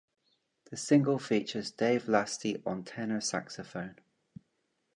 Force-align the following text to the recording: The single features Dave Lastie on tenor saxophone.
The 0.71 0.77
single 0.77 1.19
features 1.19 1.69
Dave 1.69 2.07
Lastie 2.09 2.63
on 2.65 2.83
tenor 2.83 3.21
saxophone. 3.21 3.97